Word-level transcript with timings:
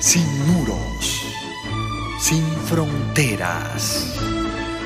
sin 0.00 0.26
muros, 0.46 1.26
sin 2.20 2.44
fronteras, 2.66 4.16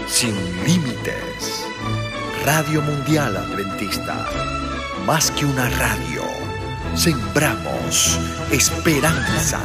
sin 0.07 0.35
límites. 0.65 1.67
Radio 2.47 2.81
Mundial 2.81 3.37
Adventista, 3.37 4.27
más 5.07 5.31
que 5.33 5.45
una 5.45 5.69
radio, 5.69 6.23
sembramos 6.95 8.19
esperanza. 8.51 9.61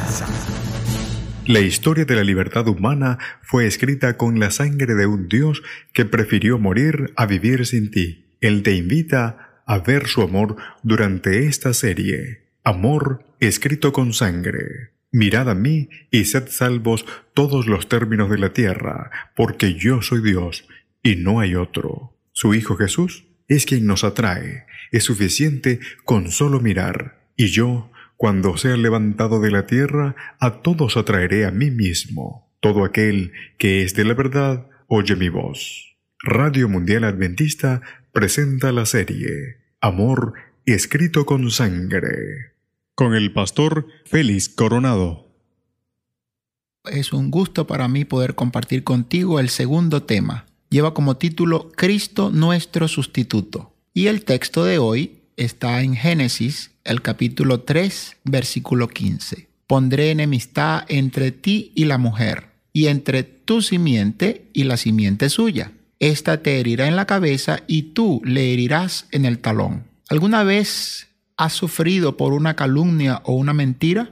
La 1.46 1.60
historia 1.60 2.04
de 2.04 2.14
la 2.14 2.24
libertad 2.24 2.68
humana 2.68 3.18
fue 3.40 3.66
escrita 3.66 4.18
con 4.18 4.38
la 4.38 4.50
sangre 4.50 4.94
de 4.94 5.06
un 5.06 5.28
Dios 5.28 5.62
que 5.94 6.04
prefirió 6.04 6.58
morir 6.58 7.14
a 7.16 7.24
vivir 7.24 7.64
sin 7.64 7.90
ti. 7.90 8.36
Él 8.42 8.62
te 8.62 8.74
invita 8.74 9.62
a 9.64 9.78
ver 9.78 10.08
su 10.08 10.20
amor 10.20 10.56
durante 10.82 11.46
esta 11.46 11.72
serie. 11.72 12.42
Amor 12.64 13.24
escrito 13.40 13.94
con 13.94 14.12
sangre. 14.12 14.97
Mirad 15.10 15.48
a 15.48 15.54
mí 15.54 15.88
y 16.10 16.24
sed 16.24 16.48
salvos 16.48 17.06
todos 17.34 17.66
los 17.66 17.88
términos 17.88 18.30
de 18.30 18.38
la 18.38 18.52
tierra, 18.52 19.10
porque 19.34 19.74
yo 19.74 20.02
soy 20.02 20.22
Dios 20.22 20.66
y 21.02 21.16
no 21.16 21.40
hay 21.40 21.54
otro. 21.54 22.14
Su 22.32 22.54
Hijo 22.54 22.76
Jesús 22.76 23.24
es 23.48 23.64
quien 23.64 23.86
nos 23.86 24.04
atrae. 24.04 24.66
Es 24.92 25.04
suficiente 25.04 25.80
con 26.04 26.30
solo 26.30 26.60
mirar. 26.60 27.26
Y 27.36 27.46
yo, 27.46 27.90
cuando 28.16 28.56
sea 28.56 28.76
levantado 28.76 29.40
de 29.40 29.50
la 29.50 29.66
tierra, 29.66 30.14
a 30.40 30.60
todos 30.62 30.96
atraeré 30.96 31.46
a 31.46 31.50
mí 31.50 31.70
mismo. 31.70 32.52
Todo 32.60 32.84
aquel 32.84 33.32
que 33.56 33.82
es 33.82 33.94
de 33.94 34.04
la 34.04 34.14
verdad, 34.14 34.66
oye 34.86 35.16
mi 35.16 35.28
voz. 35.28 35.96
Radio 36.22 36.68
Mundial 36.68 37.04
Adventista 37.04 37.80
presenta 38.12 38.72
la 38.72 38.86
serie 38.86 39.58
Amor 39.80 40.34
escrito 40.66 41.24
con 41.24 41.50
sangre. 41.50 42.57
Con 42.98 43.14
el 43.14 43.32
pastor 43.32 43.86
Félix 44.06 44.48
Coronado. 44.48 45.28
Es 46.84 47.12
un 47.12 47.30
gusto 47.30 47.68
para 47.68 47.86
mí 47.86 48.04
poder 48.04 48.34
compartir 48.34 48.82
contigo 48.82 49.38
el 49.38 49.50
segundo 49.50 50.02
tema. 50.02 50.46
Lleva 50.68 50.94
como 50.94 51.16
título 51.16 51.70
Cristo 51.76 52.32
nuestro 52.32 52.88
sustituto. 52.88 53.72
Y 53.94 54.08
el 54.08 54.24
texto 54.24 54.64
de 54.64 54.78
hoy 54.78 55.20
está 55.36 55.80
en 55.82 55.94
Génesis, 55.94 56.72
el 56.82 57.00
capítulo 57.00 57.60
3, 57.60 58.16
versículo 58.24 58.88
15. 58.88 59.46
Pondré 59.68 60.10
enemistad 60.10 60.84
entre 60.88 61.30
ti 61.30 61.70
y 61.76 61.84
la 61.84 61.98
mujer, 61.98 62.48
y 62.72 62.88
entre 62.88 63.22
tu 63.22 63.62
simiente 63.62 64.50
y 64.52 64.64
la 64.64 64.76
simiente 64.76 65.28
suya 65.28 65.70
esta 66.00 66.42
te 66.42 66.60
herirá 66.60 66.86
en 66.86 66.96
la 66.96 67.06
cabeza 67.06 67.60
y 67.66 67.94
tú 67.94 68.20
le 68.24 68.52
herirás 68.52 69.06
en 69.10 69.24
el 69.24 69.40
talón. 69.40 69.84
¿Alguna 70.08 70.44
vez 70.44 71.07
has 71.38 71.54
sufrido 71.54 72.18
por 72.18 72.34
una 72.34 72.54
calumnia 72.54 73.22
o 73.24 73.32
una 73.32 73.54
mentira? 73.54 74.10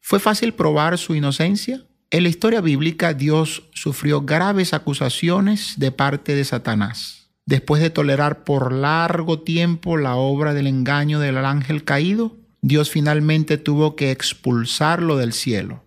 ¿Fue 0.00 0.18
fácil 0.18 0.54
probar 0.54 0.98
su 0.98 1.14
inocencia? 1.14 1.84
En 2.10 2.24
la 2.24 2.30
historia 2.30 2.60
bíblica 2.60 3.14
Dios 3.14 3.68
sufrió 3.72 4.22
graves 4.22 4.74
acusaciones 4.74 5.74
de 5.76 5.92
parte 5.92 6.34
de 6.34 6.44
Satanás. 6.44 7.28
Después 7.46 7.80
de 7.80 7.90
tolerar 7.90 8.42
por 8.42 8.72
largo 8.72 9.40
tiempo 9.40 9.96
la 9.96 10.16
obra 10.16 10.54
del 10.54 10.66
engaño 10.66 11.20
del 11.20 11.38
ángel 11.38 11.84
caído, 11.84 12.36
Dios 12.62 12.90
finalmente 12.90 13.58
tuvo 13.58 13.94
que 13.94 14.10
expulsarlo 14.10 15.16
del 15.16 15.32
cielo 15.32 15.84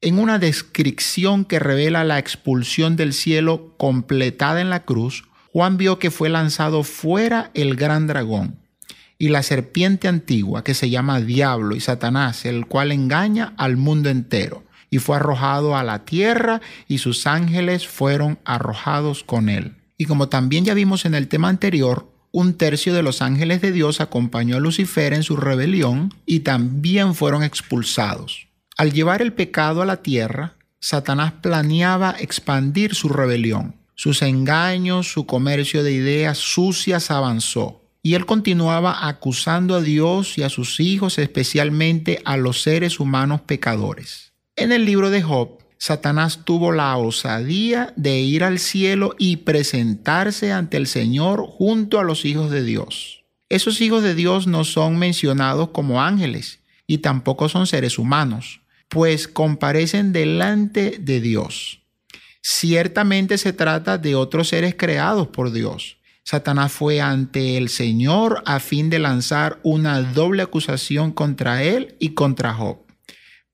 en 0.00 0.18
una 0.18 0.38
descripción 0.38 1.44
que 1.44 1.58
revela 1.58 2.04
la 2.04 2.18
expulsión 2.18 2.96
del 2.96 3.12
cielo 3.12 3.74
completada 3.76 4.60
en 4.60 4.70
la 4.70 4.84
cruz, 4.84 5.24
Juan 5.52 5.76
vio 5.76 5.98
que 5.98 6.10
fue 6.10 6.28
lanzado 6.28 6.84
fuera 6.84 7.50
el 7.54 7.74
gran 7.74 8.06
dragón 8.06 8.60
y 9.18 9.28
la 9.28 9.42
serpiente 9.42 10.08
antigua 10.08 10.62
que 10.62 10.74
se 10.74 10.90
llama 10.90 11.20
Diablo 11.20 11.74
y 11.74 11.80
Satanás, 11.80 12.44
el 12.44 12.66
cual 12.66 12.92
engaña 12.92 13.52
al 13.56 13.76
mundo 13.76 14.08
entero, 14.08 14.64
y 14.90 14.98
fue 14.98 15.16
arrojado 15.16 15.76
a 15.76 15.82
la 15.82 16.04
tierra 16.04 16.60
y 16.86 16.98
sus 16.98 17.26
ángeles 17.26 17.86
fueron 17.86 18.38
arrojados 18.44 19.24
con 19.24 19.48
él. 19.48 19.74
Y 19.98 20.04
como 20.04 20.28
también 20.28 20.64
ya 20.64 20.74
vimos 20.74 21.04
en 21.04 21.14
el 21.14 21.28
tema 21.28 21.48
anterior, 21.48 22.10
un 22.30 22.54
tercio 22.54 22.94
de 22.94 23.02
los 23.02 23.20
ángeles 23.20 23.60
de 23.60 23.72
Dios 23.72 24.00
acompañó 24.00 24.56
a 24.56 24.60
Lucifer 24.60 25.12
en 25.12 25.22
su 25.22 25.36
rebelión 25.36 26.14
y 26.24 26.40
también 26.40 27.14
fueron 27.14 27.42
expulsados. 27.42 28.48
Al 28.76 28.92
llevar 28.92 29.22
el 29.22 29.32
pecado 29.32 29.82
a 29.82 29.86
la 29.86 30.02
tierra, 30.02 30.54
Satanás 30.78 31.32
planeaba 31.42 32.14
expandir 32.18 32.94
su 32.94 33.08
rebelión. 33.08 33.74
Sus 33.96 34.22
engaños, 34.22 35.10
su 35.10 35.26
comercio 35.26 35.82
de 35.82 35.90
ideas 35.90 36.38
sucias 36.38 37.10
avanzó. 37.10 37.82
Y 38.02 38.14
él 38.14 38.26
continuaba 38.26 39.08
acusando 39.08 39.74
a 39.74 39.80
Dios 39.80 40.38
y 40.38 40.42
a 40.42 40.48
sus 40.48 40.80
hijos, 40.80 41.18
especialmente 41.18 42.20
a 42.24 42.36
los 42.36 42.62
seres 42.62 43.00
humanos 43.00 43.40
pecadores. 43.42 44.32
En 44.56 44.72
el 44.72 44.84
libro 44.84 45.10
de 45.10 45.22
Job, 45.22 45.58
Satanás 45.78 46.44
tuvo 46.44 46.72
la 46.72 46.96
osadía 46.96 47.92
de 47.96 48.20
ir 48.20 48.44
al 48.44 48.58
cielo 48.58 49.14
y 49.18 49.38
presentarse 49.38 50.52
ante 50.52 50.76
el 50.76 50.86
Señor 50.86 51.44
junto 51.46 52.00
a 52.00 52.04
los 52.04 52.24
hijos 52.24 52.50
de 52.50 52.64
Dios. 52.64 53.24
Esos 53.48 53.80
hijos 53.80 54.02
de 54.02 54.14
Dios 54.14 54.46
no 54.46 54.64
son 54.64 54.98
mencionados 54.98 55.70
como 55.70 56.02
ángeles 56.02 56.60
y 56.86 56.98
tampoco 56.98 57.48
son 57.48 57.66
seres 57.66 57.98
humanos 57.98 58.60
pues 58.88 59.28
comparecen 59.28 60.12
delante 60.12 60.98
de 60.98 61.20
Dios. 61.20 61.80
Ciertamente 62.40 63.38
se 63.38 63.52
trata 63.52 63.98
de 63.98 64.14
otros 64.14 64.48
seres 64.48 64.74
creados 64.76 65.28
por 65.28 65.52
Dios. 65.52 65.97
Satanás 66.30 66.72
fue 66.72 67.00
ante 67.00 67.56
el 67.56 67.70
Señor 67.70 68.42
a 68.44 68.60
fin 68.60 68.90
de 68.90 68.98
lanzar 68.98 69.60
una 69.62 70.02
doble 70.02 70.42
acusación 70.42 71.10
contra 71.10 71.62
él 71.62 71.96
y 72.00 72.10
contra 72.10 72.52
Job. 72.52 72.80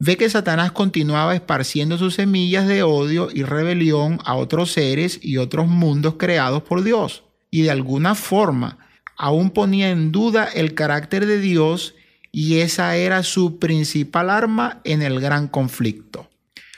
Ve 0.01 0.17
que 0.17 0.29
Satanás 0.29 0.73
continuaba 0.73 1.37
esparciendo 1.37 1.99
sus 1.99 2.15
semillas 2.15 2.67
de 2.67 2.83
odio 2.83 3.29
y 3.33 3.45
rebelión 3.45 4.19
a 4.25 4.35
otros 4.35 4.73
seres 4.73 5.21
y 5.23 5.37
otros 5.37 5.69
mundos 5.69 6.17
creados 6.19 6.65
por 6.65 6.83
Dios. 6.83 7.23
Y 7.49 7.63
de 7.63 7.71
alguna 7.71 8.17
forma 8.17 8.79
aún 9.17 9.51
ponía 9.51 9.91
en 9.91 10.11
duda 10.11 10.43
el 10.53 10.75
carácter 10.75 11.27
de 11.27 11.39
Dios 11.39 11.95
y 12.33 12.59
esa 12.59 12.97
era 12.97 13.23
su 13.23 13.61
principal 13.61 14.31
arma 14.31 14.81
en 14.83 15.03
el 15.03 15.21
gran 15.21 15.47
conflicto. 15.47 16.29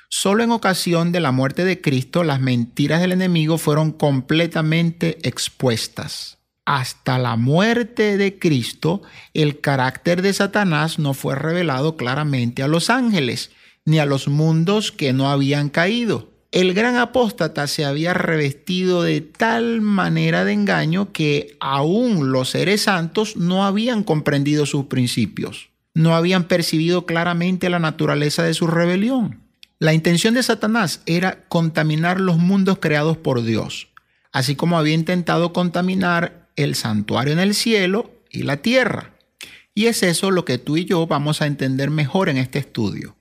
Solo 0.09 0.43
en 0.45 0.51
ocasión 0.51 1.13
de 1.13 1.21
la 1.21 1.33
muerte 1.33 1.65
de 1.65 1.81
Cristo 1.81 2.25
las 2.25 2.41
mentiras 2.41 3.01
del 3.01 3.13
enemigo 3.13 3.59
fueron 3.59 3.93
completamente 3.93 5.19
expuestas. 5.29 6.39
Hasta 6.65 7.19
la 7.19 7.37
muerte 7.37 8.17
de 8.17 8.39
Cristo, 8.39 9.03
el 9.35 9.61
carácter 9.61 10.23
de 10.23 10.33
Satanás 10.33 10.99
no 10.99 11.15
fue 11.15 11.35
revelado 11.35 11.97
claramente 11.97 12.63
a 12.63 12.69
los 12.69 12.91
ángeles, 12.91 13.51
ni 13.85 13.99
a 13.99 14.07
los 14.07 14.27
mundos 14.27 14.91
que 14.91 15.13
no 15.13 15.31
habían 15.31 15.69
caído 15.69 16.37
el 16.57 16.73
gran 16.73 16.97
apóstata 16.97 17.67
se 17.67 17.85
había 17.85 18.15
revestido 18.15 19.03
de 19.03 19.21
tal 19.21 19.83
manera 19.83 20.47
de 20.47 20.55
engaño 20.55 21.13
que 21.13 21.57
aún 21.61 22.33
los 22.33 22.49
seres 22.49 22.81
santos 22.81 23.37
no 23.37 23.67
habían 23.67 24.03
comprendido 24.03 24.65
sus 24.65 24.87
principios, 24.87 25.69
no 25.93 26.17
habían 26.17 26.45
percibido 26.45 27.05
claramente 27.05 27.69
la 27.69 27.79
naturaleza 27.79 28.43
de 28.43 28.55
su 28.55 28.67
rebelión. 28.69 29.46
La 29.79 29.93
intención 29.93 30.33
de 30.33 30.43
Satanás 30.43 31.03
era 31.05 31.45
contaminar 31.49 32.19
los 32.19 32.39
mundos 32.39 32.79
creados 32.81 33.19
por 33.19 33.43
Dios, 33.43 33.89
así 34.33 34.57
como 34.57 34.79
había 34.79 34.95
intentado 34.95 35.53
contaminar 35.53 36.49
el 36.57 36.75
santuario 36.75 37.35
en 37.35 37.41
el 37.41 37.55
cielo 37.55 38.11
y 38.31 38.45
la 38.45 38.57
tierra. 38.57 39.13
Y 39.75 39.87
es 39.87 40.03
eso 40.03 40.31
lo 40.31 40.47
que 40.47 40.57
tú 40.57 40.79
y 40.79 40.87
yo 40.87 41.07
vamos 41.07 41.43
a 41.43 41.47
entender 41.47 41.91
mejor 41.91 42.31
en 42.31 42.39
este 42.39 42.59
estudio. 42.59 43.17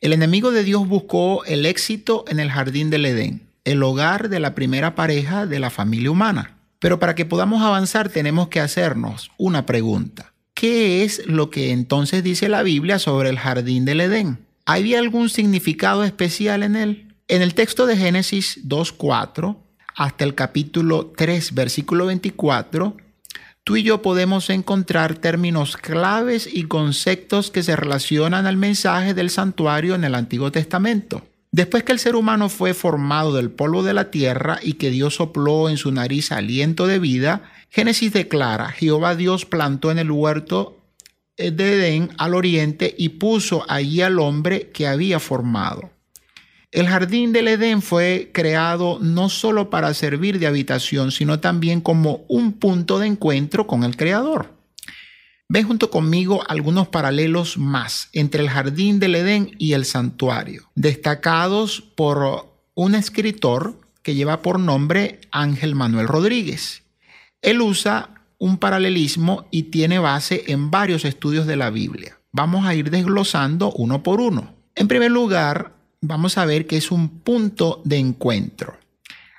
El 0.00 0.12
enemigo 0.12 0.52
de 0.52 0.62
Dios 0.62 0.86
buscó 0.86 1.44
el 1.46 1.66
éxito 1.66 2.24
en 2.28 2.38
el 2.38 2.52
jardín 2.52 2.88
del 2.88 3.04
Edén, 3.04 3.48
el 3.64 3.82
hogar 3.82 4.28
de 4.28 4.38
la 4.38 4.54
primera 4.54 4.94
pareja 4.94 5.46
de 5.46 5.58
la 5.58 5.70
familia 5.70 6.12
humana. 6.12 6.58
Pero 6.78 7.00
para 7.00 7.16
que 7.16 7.24
podamos 7.24 7.60
avanzar 7.60 8.08
tenemos 8.08 8.46
que 8.46 8.60
hacernos 8.60 9.32
una 9.36 9.66
pregunta. 9.66 10.32
¿Qué 10.54 11.02
es 11.02 11.26
lo 11.26 11.50
que 11.50 11.72
entonces 11.72 12.22
dice 12.22 12.48
la 12.48 12.62
Biblia 12.62 13.00
sobre 13.00 13.30
el 13.30 13.38
jardín 13.40 13.84
del 13.84 14.02
Edén? 14.02 14.51
¿Hay 14.64 14.94
algún 14.94 15.28
significado 15.28 16.04
especial 16.04 16.62
en 16.62 16.76
él? 16.76 17.14
En 17.26 17.42
el 17.42 17.54
texto 17.54 17.84
de 17.86 17.96
Génesis 17.96 18.60
2.4 18.68 19.56
hasta 19.96 20.24
el 20.24 20.36
capítulo 20.36 21.12
3, 21.16 21.54
versículo 21.54 22.06
24, 22.06 22.96
tú 23.64 23.76
y 23.76 23.82
yo 23.82 24.02
podemos 24.02 24.50
encontrar 24.50 25.16
términos 25.16 25.76
claves 25.76 26.48
y 26.50 26.64
conceptos 26.64 27.50
que 27.50 27.64
se 27.64 27.74
relacionan 27.74 28.46
al 28.46 28.56
mensaje 28.56 29.14
del 29.14 29.30
santuario 29.30 29.96
en 29.96 30.04
el 30.04 30.14
Antiguo 30.14 30.52
Testamento. 30.52 31.26
Después 31.50 31.82
que 31.82 31.92
el 31.92 31.98
ser 31.98 32.14
humano 32.14 32.48
fue 32.48 32.72
formado 32.72 33.34
del 33.34 33.50
polvo 33.50 33.82
de 33.82 33.94
la 33.94 34.10
tierra 34.10 34.60
y 34.62 34.74
que 34.74 34.90
Dios 34.90 35.16
sopló 35.16 35.68
en 35.68 35.76
su 35.76 35.90
nariz 35.90 36.30
aliento 36.30 36.86
de 36.86 37.00
vida, 37.00 37.42
Génesis 37.68 38.12
declara, 38.12 38.70
Jehová 38.70 39.16
Dios 39.16 39.44
plantó 39.44 39.90
en 39.90 39.98
el 39.98 40.10
huerto 40.10 40.81
de 41.50 41.74
Edén 41.74 42.10
al 42.18 42.34
oriente 42.34 42.94
y 42.96 43.10
puso 43.10 43.64
allí 43.68 44.00
al 44.02 44.18
hombre 44.18 44.70
que 44.70 44.86
había 44.86 45.18
formado. 45.18 45.90
El 46.70 46.88
jardín 46.88 47.32
del 47.32 47.48
Edén 47.48 47.82
fue 47.82 48.30
creado 48.32 48.98
no 48.98 49.28
solo 49.28 49.68
para 49.68 49.92
servir 49.92 50.38
de 50.38 50.46
habitación, 50.46 51.12
sino 51.12 51.38
también 51.38 51.82
como 51.82 52.24
un 52.28 52.54
punto 52.54 52.98
de 52.98 53.08
encuentro 53.08 53.66
con 53.66 53.84
el 53.84 53.96
Creador. 53.96 54.54
Ve 55.50 55.64
junto 55.64 55.90
conmigo 55.90 56.42
algunos 56.48 56.88
paralelos 56.88 57.58
más 57.58 58.08
entre 58.14 58.42
el 58.42 58.48
jardín 58.48 59.00
del 59.00 59.16
Edén 59.16 59.54
y 59.58 59.74
el 59.74 59.84
santuario, 59.84 60.70
destacados 60.74 61.82
por 61.94 62.48
un 62.72 62.94
escritor 62.94 63.78
que 64.02 64.14
lleva 64.14 64.40
por 64.40 64.58
nombre 64.58 65.20
Ángel 65.30 65.74
Manuel 65.74 66.08
Rodríguez. 66.08 66.84
Él 67.42 67.60
usa 67.60 68.21
un 68.42 68.56
paralelismo 68.56 69.46
y 69.52 69.64
tiene 69.64 70.00
base 70.00 70.42
en 70.48 70.72
varios 70.72 71.04
estudios 71.04 71.46
de 71.46 71.54
la 71.54 71.70
Biblia. 71.70 72.18
Vamos 72.32 72.66
a 72.66 72.74
ir 72.74 72.90
desglosando 72.90 73.70
uno 73.70 74.02
por 74.02 74.20
uno. 74.20 74.52
En 74.74 74.88
primer 74.88 75.12
lugar, 75.12 75.76
vamos 76.00 76.36
a 76.36 76.44
ver 76.44 76.66
que 76.66 76.76
es 76.76 76.90
un 76.90 77.08
punto 77.20 77.80
de 77.84 77.98
encuentro. 77.98 78.76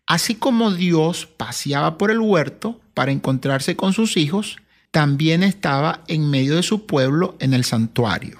Así 0.07 0.35
como 0.35 0.71
Dios 0.71 1.25
paseaba 1.25 1.97
por 1.97 2.11
el 2.11 2.19
huerto 2.21 2.79
para 2.93 3.11
encontrarse 3.11 3.75
con 3.75 3.91
sus 3.91 4.15
hijos, 4.15 4.59
también 4.89 5.43
estaba 5.43 6.05
en 6.07 6.29
medio 6.29 6.55
de 6.55 6.63
su 6.63 6.85
pueblo 6.85 7.35
en 7.41 7.53
el 7.53 7.65
santuario. 7.65 8.39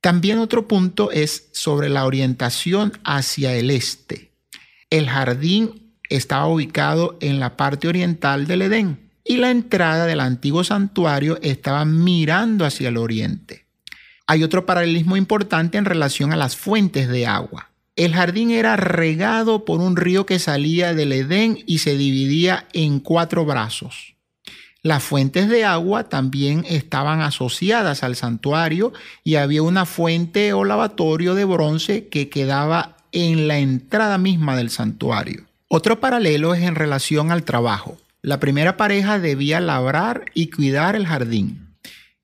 También 0.00 0.40
otro 0.40 0.66
punto 0.66 1.12
es 1.12 1.48
sobre 1.52 1.90
la 1.90 2.06
orientación 2.06 2.92
hacia 3.04 3.54
el 3.54 3.70
este. 3.70 4.32
El 4.90 5.08
jardín 5.08 5.92
estaba 6.08 6.48
ubicado 6.48 7.16
en 7.20 7.38
la 7.38 7.56
parte 7.56 7.86
oriental 7.86 8.48
del 8.48 8.62
Edén 8.62 9.05
y 9.26 9.38
la 9.38 9.50
entrada 9.50 10.06
del 10.06 10.20
antiguo 10.20 10.62
santuario 10.64 11.38
estaba 11.42 11.84
mirando 11.84 12.64
hacia 12.64 12.88
el 12.88 12.96
oriente. 12.96 13.66
Hay 14.26 14.42
otro 14.42 14.66
paralelismo 14.66 15.16
importante 15.16 15.78
en 15.78 15.84
relación 15.84 16.32
a 16.32 16.36
las 16.36 16.56
fuentes 16.56 17.08
de 17.08 17.26
agua. 17.26 17.70
El 17.96 18.14
jardín 18.14 18.50
era 18.50 18.76
regado 18.76 19.64
por 19.64 19.80
un 19.80 19.96
río 19.96 20.26
que 20.26 20.38
salía 20.38 20.94
del 20.94 21.12
Edén 21.12 21.58
y 21.66 21.78
se 21.78 21.96
dividía 21.96 22.66
en 22.72 23.00
cuatro 23.00 23.44
brazos. 23.44 24.14
Las 24.82 25.02
fuentes 25.02 25.48
de 25.48 25.64
agua 25.64 26.04
también 26.04 26.64
estaban 26.68 27.20
asociadas 27.20 28.04
al 28.04 28.14
santuario 28.14 28.92
y 29.24 29.36
había 29.36 29.62
una 29.62 29.86
fuente 29.86 30.52
o 30.52 30.64
lavatorio 30.64 31.34
de 31.34 31.44
bronce 31.44 32.08
que 32.08 32.28
quedaba 32.28 32.96
en 33.10 33.48
la 33.48 33.58
entrada 33.58 34.18
misma 34.18 34.56
del 34.56 34.70
santuario. 34.70 35.46
Otro 35.68 35.98
paralelo 35.98 36.54
es 36.54 36.62
en 36.62 36.76
relación 36.76 37.32
al 37.32 37.42
trabajo. 37.42 37.98
La 38.26 38.40
primera 38.40 38.76
pareja 38.76 39.20
debía 39.20 39.60
labrar 39.60 40.24
y 40.34 40.50
cuidar 40.50 40.96
el 40.96 41.06
jardín. 41.06 41.76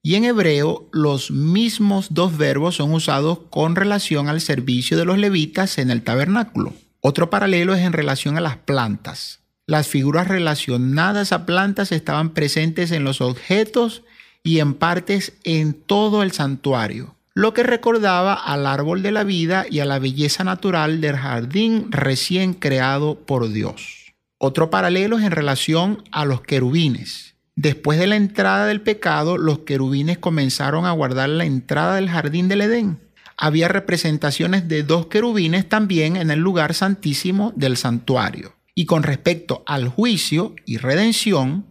Y 0.02 0.16
en 0.16 0.24
hebreo 0.24 0.88
los 0.90 1.30
mismos 1.30 2.08
dos 2.10 2.36
verbos 2.36 2.74
son 2.74 2.92
usados 2.92 3.38
con 3.50 3.76
relación 3.76 4.28
al 4.28 4.40
servicio 4.40 4.98
de 4.98 5.04
los 5.04 5.16
levitas 5.16 5.78
en 5.78 5.92
el 5.92 6.02
tabernáculo. 6.02 6.74
Otro 7.00 7.30
paralelo 7.30 7.72
es 7.72 7.82
en 7.82 7.92
relación 7.92 8.36
a 8.36 8.40
las 8.40 8.56
plantas. 8.56 9.42
Las 9.68 9.86
figuras 9.86 10.26
relacionadas 10.26 11.30
a 11.30 11.46
plantas 11.46 11.92
estaban 11.92 12.30
presentes 12.30 12.90
en 12.90 13.04
los 13.04 13.20
objetos 13.20 14.02
y 14.42 14.58
en 14.58 14.74
partes 14.74 15.34
en 15.44 15.72
todo 15.72 16.24
el 16.24 16.32
santuario, 16.32 17.14
lo 17.32 17.54
que 17.54 17.62
recordaba 17.62 18.34
al 18.34 18.66
árbol 18.66 19.02
de 19.02 19.12
la 19.12 19.22
vida 19.22 19.66
y 19.70 19.78
a 19.78 19.84
la 19.84 20.00
belleza 20.00 20.42
natural 20.42 21.00
del 21.00 21.14
jardín 21.14 21.92
recién 21.92 22.54
creado 22.54 23.20
por 23.20 23.50
Dios. 23.50 24.01
Otro 24.44 24.70
paralelo 24.70 25.20
es 25.20 25.24
en 25.24 25.30
relación 25.30 26.02
a 26.10 26.24
los 26.24 26.40
querubines. 26.40 27.36
Después 27.54 28.00
de 28.00 28.08
la 28.08 28.16
entrada 28.16 28.66
del 28.66 28.80
pecado, 28.80 29.38
los 29.38 29.60
querubines 29.60 30.18
comenzaron 30.18 30.84
a 30.84 30.90
guardar 30.90 31.28
la 31.28 31.44
entrada 31.44 31.94
del 31.94 32.10
jardín 32.10 32.48
del 32.48 32.62
Edén. 32.62 32.98
Había 33.36 33.68
representaciones 33.68 34.66
de 34.66 34.82
dos 34.82 35.06
querubines 35.06 35.68
también 35.68 36.16
en 36.16 36.32
el 36.32 36.40
lugar 36.40 36.74
santísimo 36.74 37.52
del 37.54 37.76
santuario. 37.76 38.56
Y 38.74 38.86
con 38.86 39.04
respecto 39.04 39.62
al 39.64 39.86
juicio 39.86 40.56
y 40.66 40.78
redención, 40.78 41.64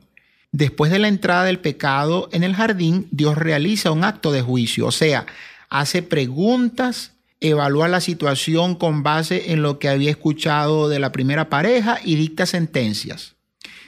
después 0.53 0.94
de 0.94 1.00
la 1.00 1.09
entrada 1.09 1.44
del 1.44 1.59
pecado 1.59 2.29
en 2.31 2.45
el 2.45 2.56
jardín, 2.56 3.09
Dios 3.12 3.38
realiza 3.38 3.91
un 3.91 4.06
acto 4.06 4.31
de 4.31 4.44
juicio, 4.44 4.88
o 4.88 4.91
sea, 4.94 5.25
hace 5.69 6.03
preguntas, 6.03 7.11
evalúa 7.41 7.88
la 7.88 7.99
situación 7.99 8.75
con 8.75 9.03
base 9.03 9.51
en 9.51 9.63
lo 9.63 9.79
que 9.79 9.89
había 9.89 10.11
escuchado 10.11 10.88
de 10.88 10.99
la 10.99 11.11
primera 11.11 11.49
pareja 11.49 11.99
y 12.03 12.15
dicta 12.15 12.45
sentencias. 12.45 13.35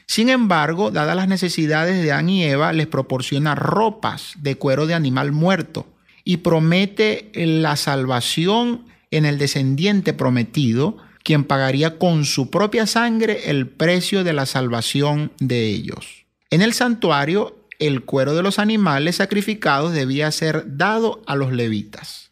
Sin 0.07 0.29
embargo, 0.29 0.91
dadas 0.91 1.15
las 1.15 1.27
necesidades 1.27 2.03
de 2.03 2.11
Adán 2.11 2.29
y 2.29 2.44
Eva, 2.44 2.73
les 2.73 2.88
proporciona 2.88 3.55
ropas 3.55 4.33
de 4.38 4.55
cuero 4.55 4.85
de 4.85 4.95
animal 4.95 5.31
muerto 5.31 5.88
y 6.25 6.38
promete 6.38 7.31
la 7.35 7.75
salvación 7.75 8.85
en 9.11 9.25
el 9.25 9.38
descendiente 9.38 10.13
prometido, 10.13 10.97
quien 11.23 11.45
pagaría 11.45 11.97
con 12.00 12.25
su 12.25 12.50
propia 12.50 12.88
sangre 12.88 13.50
el 13.50 13.67
precio 13.67 14.23
de 14.23 14.33
la 14.33 14.45
salvación 14.45 15.31
de 15.39 15.67
ellos. 15.67 16.25
En 16.50 16.61
el 16.61 16.73
santuario, 16.73 17.55
el 17.79 18.03
cuero 18.03 18.35
de 18.35 18.44
los 18.44 18.59
animales 18.59 19.17
sacrificados 19.17 19.94
debía 19.94 20.31
ser 20.31 20.77
dado 20.77 21.21
a 21.27 21.35
los 21.35 21.51
levitas. 21.51 22.23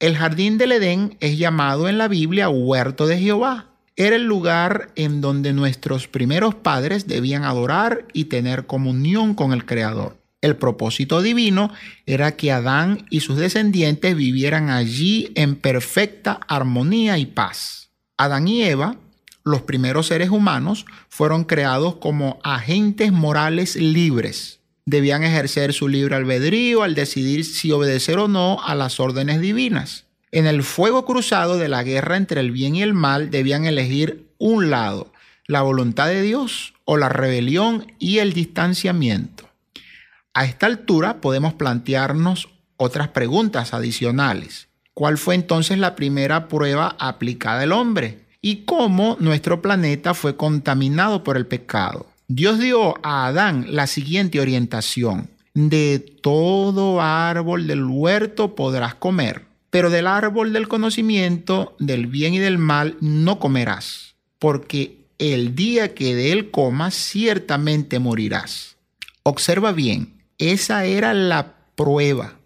El 0.00 0.16
jardín 0.16 0.56
del 0.56 0.72
Edén 0.72 1.18
es 1.20 1.36
llamado 1.36 1.86
en 1.86 1.98
la 1.98 2.08
Biblia 2.08 2.48
huerto 2.48 3.06
de 3.06 3.18
Jehová. 3.18 3.66
Era 3.96 4.16
el 4.16 4.24
lugar 4.24 4.92
en 4.96 5.20
donde 5.20 5.52
nuestros 5.52 6.08
primeros 6.08 6.54
padres 6.54 7.06
debían 7.06 7.44
adorar 7.44 8.06
y 8.14 8.24
tener 8.24 8.66
comunión 8.66 9.34
con 9.34 9.52
el 9.52 9.66
Creador. 9.66 10.16
El 10.40 10.56
propósito 10.56 11.20
divino 11.20 11.70
era 12.06 12.34
que 12.34 12.50
Adán 12.50 13.04
y 13.10 13.20
sus 13.20 13.36
descendientes 13.36 14.16
vivieran 14.16 14.70
allí 14.70 15.32
en 15.34 15.54
perfecta 15.54 16.40
armonía 16.48 17.18
y 17.18 17.26
paz. 17.26 17.90
Adán 18.16 18.48
y 18.48 18.62
Eva, 18.62 18.96
los 19.44 19.60
primeros 19.60 20.06
seres 20.06 20.30
humanos, 20.30 20.86
fueron 21.10 21.44
creados 21.44 21.96
como 21.96 22.38
agentes 22.42 23.12
morales 23.12 23.76
libres. 23.76 24.59
Debían 24.86 25.22
ejercer 25.22 25.72
su 25.72 25.88
libre 25.88 26.16
albedrío 26.16 26.82
al 26.82 26.94
decidir 26.94 27.44
si 27.44 27.72
obedecer 27.72 28.18
o 28.18 28.28
no 28.28 28.62
a 28.64 28.74
las 28.74 29.00
órdenes 29.00 29.40
divinas. 29.40 30.04
En 30.32 30.46
el 30.46 30.62
fuego 30.62 31.04
cruzado 31.04 31.58
de 31.58 31.68
la 31.68 31.82
guerra 31.82 32.16
entre 32.16 32.40
el 32.40 32.50
bien 32.52 32.76
y 32.76 32.82
el 32.82 32.94
mal 32.94 33.30
debían 33.30 33.66
elegir 33.66 34.28
un 34.38 34.70
lado, 34.70 35.12
la 35.46 35.62
voluntad 35.62 36.06
de 36.06 36.22
Dios 36.22 36.74
o 36.84 36.96
la 36.96 37.08
rebelión 37.08 37.92
y 37.98 38.18
el 38.18 38.32
distanciamiento. 38.32 39.48
A 40.34 40.44
esta 40.44 40.66
altura 40.66 41.20
podemos 41.20 41.54
plantearnos 41.54 42.48
otras 42.76 43.08
preguntas 43.08 43.74
adicionales. 43.74 44.68
¿Cuál 44.94 45.18
fue 45.18 45.34
entonces 45.34 45.78
la 45.78 45.96
primera 45.96 46.48
prueba 46.48 46.96
aplicada 46.98 47.62
al 47.62 47.72
hombre? 47.72 48.26
Y 48.40 48.64
cómo 48.64 49.16
nuestro 49.20 49.60
planeta 49.60 50.14
fue 50.14 50.36
contaminado 50.36 51.24
por 51.24 51.36
el 51.36 51.46
pecado. 51.46 52.09
Dios 52.32 52.60
dio 52.60 52.94
a 53.04 53.26
Adán 53.26 53.66
la 53.70 53.88
siguiente 53.88 54.38
orientación. 54.38 55.30
De 55.52 55.98
todo 55.98 57.00
árbol 57.00 57.66
del 57.66 57.82
huerto 57.82 58.54
podrás 58.54 58.94
comer, 58.94 59.46
pero 59.70 59.90
del 59.90 60.06
árbol 60.06 60.52
del 60.52 60.68
conocimiento 60.68 61.74
del 61.80 62.06
bien 62.06 62.34
y 62.34 62.38
del 62.38 62.56
mal 62.56 62.96
no 63.00 63.40
comerás, 63.40 64.14
porque 64.38 65.08
el 65.18 65.56
día 65.56 65.92
que 65.92 66.14
de 66.14 66.30
él 66.30 66.52
comas 66.52 66.94
ciertamente 66.94 67.98
morirás. 67.98 68.76
Observa 69.24 69.72
bien, 69.72 70.22
esa 70.38 70.84
era 70.84 71.14
la 71.14 71.56
prueba 71.74 72.38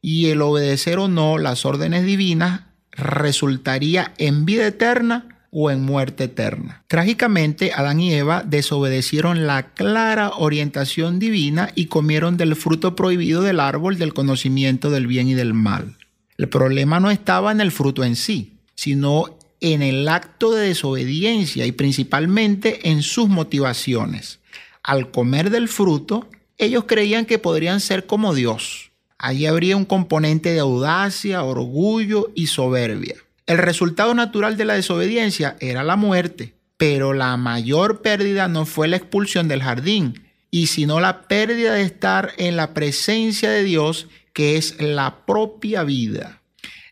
y 0.00 0.26
el 0.26 0.40
obedecer 0.40 1.00
o 1.00 1.08
no 1.08 1.36
las 1.38 1.66
órdenes 1.66 2.04
divinas 2.04 2.60
resultaría 2.92 4.14
en 4.18 4.44
vida 4.44 4.68
eterna 4.68 5.35
o 5.58 5.70
en 5.70 5.80
muerte 5.80 6.24
eterna. 6.24 6.84
Trágicamente, 6.86 7.72
Adán 7.72 7.98
y 7.98 8.12
Eva 8.12 8.42
desobedecieron 8.46 9.46
la 9.46 9.72
clara 9.72 10.32
orientación 10.36 11.18
divina 11.18 11.70
y 11.74 11.86
comieron 11.86 12.36
del 12.36 12.56
fruto 12.56 12.94
prohibido 12.94 13.40
del 13.40 13.60
árbol 13.60 13.96
del 13.96 14.12
conocimiento 14.12 14.90
del 14.90 15.06
bien 15.06 15.28
y 15.28 15.34
del 15.34 15.54
mal. 15.54 15.96
El 16.36 16.50
problema 16.50 17.00
no 17.00 17.10
estaba 17.10 17.52
en 17.52 17.62
el 17.62 17.72
fruto 17.72 18.04
en 18.04 18.16
sí, 18.16 18.52
sino 18.74 19.38
en 19.62 19.80
el 19.80 20.06
acto 20.08 20.50
de 20.50 20.68
desobediencia 20.68 21.64
y 21.64 21.72
principalmente 21.72 22.90
en 22.90 23.02
sus 23.02 23.30
motivaciones. 23.30 24.40
Al 24.82 25.10
comer 25.10 25.48
del 25.48 25.68
fruto, 25.68 26.28
ellos 26.58 26.84
creían 26.86 27.24
que 27.24 27.38
podrían 27.38 27.80
ser 27.80 28.04
como 28.04 28.34
Dios, 28.34 28.90
Allí 29.18 29.46
habría 29.46 29.76
un 29.76 29.86
componente 29.86 30.50
de 30.50 30.60
audacia, 30.60 31.42
orgullo 31.42 32.30
y 32.34 32.48
soberbia. 32.48 33.16
El 33.46 33.58
resultado 33.58 34.12
natural 34.12 34.56
de 34.56 34.64
la 34.64 34.74
desobediencia 34.74 35.56
era 35.60 35.84
la 35.84 35.94
muerte, 35.94 36.54
pero 36.76 37.12
la 37.12 37.36
mayor 37.36 38.02
pérdida 38.02 38.48
no 38.48 38.66
fue 38.66 38.88
la 38.88 38.96
expulsión 38.96 39.46
del 39.46 39.62
jardín, 39.62 40.24
y 40.50 40.66
sino 40.66 40.98
la 40.98 41.28
pérdida 41.28 41.74
de 41.74 41.82
estar 41.82 42.32
en 42.38 42.56
la 42.56 42.74
presencia 42.74 43.50
de 43.50 43.62
Dios, 43.62 44.08
que 44.32 44.56
es 44.56 44.80
la 44.80 45.24
propia 45.26 45.84
vida. 45.84 46.42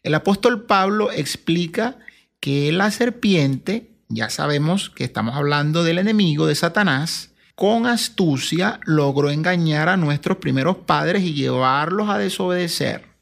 El 0.04 0.14
apóstol 0.14 0.64
Pablo 0.64 1.10
explica 1.10 1.98
que 2.38 2.70
la 2.72 2.90
serpiente, 2.90 3.90
ya 4.08 4.30
sabemos 4.30 4.90
que 4.90 5.02
estamos 5.02 5.34
hablando 5.34 5.82
del 5.82 5.98
enemigo 5.98 6.46
de 6.46 6.54
Satanás, 6.54 7.32
con 7.54 7.86
astucia 7.86 8.80
logró 8.84 9.30
engañar 9.30 9.88
a 9.88 9.96
nuestros 9.96 10.38
primeros 10.38 10.76
padres 10.76 11.22
y 11.22 11.34
llevarlos 11.34 12.10
a 12.10 12.18
desobedecer. 12.18 13.13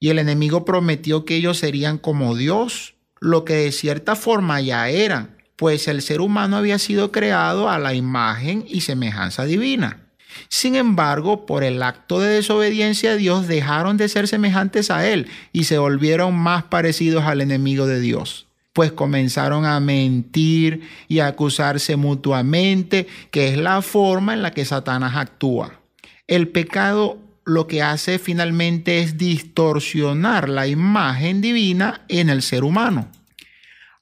Y 0.00 0.08
el 0.08 0.18
enemigo 0.18 0.64
prometió 0.64 1.24
que 1.24 1.36
ellos 1.36 1.58
serían 1.58 1.98
como 1.98 2.34
Dios, 2.34 2.94
lo 3.20 3.44
que 3.44 3.54
de 3.54 3.72
cierta 3.72 4.16
forma 4.16 4.60
ya 4.60 4.88
eran, 4.88 5.36
pues 5.56 5.86
el 5.88 6.00
ser 6.00 6.22
humano 6.22 6.56
había 6.56 6.78
sido 6.78 7.12
creado 7.12 7.68
a 7.68 7.78
la 7.78 7.94
imagen 7.94 8.64
y 8.66 8.80
semejanza 8.80 9.44
divina. 9.44 10.08
Sin 10.48 10.74
embargo, 10.74 11.44
por 11.44 11.62
el 11.62 11.82
acto 11.82 12.18
de 12.18 12.30
desobediencia 12.30 13.12
a 13.12 13.16
Dios 13.16 13.46
dejaron 13.46 13.98
de 13.98 14.08
ser 14.08 14.26
semejantes 14.26 14.90
a 14.90 15.06
Él 15.06 15.28
y 15.52 15.64
se 15.64 15.78
volvieron 15.78 16.34
más 16.34 16.64
parecidos 16.64 17.24
al 17.24 17.42
enemigo 17.42 17.86
de 17.86 18.00
Dios 18.00 18.46
pues 18.72 18.92
comenzaron 18.92 19.66
a 19.66 19.80
mentir 19.80 20.88
y 21.08 21.18
a 21.18 21.26
acusarse 21.26 21.96
mutuamente, 21.96 23.06
que 23.30 23.48
es 23.48 23.58
la 23.58 23.82
forma 23.82 24.32
en 24.32 24.42
la 24.42 24.52
que 24.52 24.64
Satanás 24.64 25.16
actúa. 25.16 25.80
El 26.26 26.48
pecado 26.48 27.18
lo 27.50 27.66
que 27.66 27.82
hace 27.82 28.18
finalmente 28.18 29.00
es 29.00 29.18
distorsionar 29.18 30.48
la 30.48 30.66
imagen 30.66 31.40
divina 31.40 32.02
en 32.08 32.30
el 32.30 32.42
ser 32.42 32.64
humano. 32.64 33.10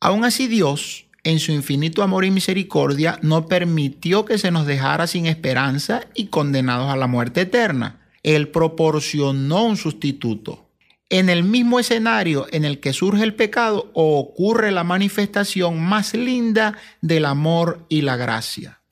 Aún 0.01 0.25
así 0.25 0.47
Dios, 0.47 1.07
en 1.25 1.41
su 1.41 1.53
infinito 1.53 2.03
amor 2.03 2.25
y 2.25 2.31
misericordia, 2.31 3.19
no 3.23 3.47
permitió 3.47 4.25
que 4.25 4.39
se 4.39 4.51
nos 4.51 4.67
dejara 4.67 5.07
sin 5.07 5.27
esperanza 5.27 6.03
y 6.15 6.27
condenados 6.27 6.91
a 6.91 6.97
la 6.97 7.07
muerte 7.07 7.43
eterna. 7.43 8.01
Él 8.23 8.49
proporcionó 8.49 9.65
un 9.65 9.77
sustituto. 9.77 10.69
En 11.11 11.31
el 11.31 11.43
mismo 11.43 11.81
escenario 11.81 12.47
en 12.51 12.67
el 12.67 12.81
que 12.81 12.93
surge 12.93 13.25
el 13.25 13.35
pecado 13.35 13.91
ocurre 13.95 14.71
la 14.71 14.85
manifestación 14.85 15.81
más 15.81 16.13
linda 16.13 16.77
del 17.01 17.25
amor 17.25 17.87
y 17.89 18.03
la 18.03 18.17
gracia. 18.17 18.83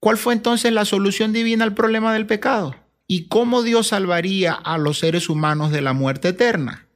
¿Cuál 0.00 0.16
fue 0.16 0.32
entonces 0.32 0.72
la 0.72 0.86
solución 0.86 1.34
divina 1.34 1.64
al 1.64 1.74
problema 1.74 2.14
del 2.14 2.26
pecado? 2.26 2.74
¿Y 3.10 3.28
cómo 3.28 3.62
Dios 3.62 3.86
salvaría 3.88 4.52
a 4.52 4.76
los 4.76 4.98
seres 4.98 5.30
humanos 5.30 5.72
de 5.72 5.80
la 5.80 5.94
muerte 5.94 6.28
eterna? 6.28 6.86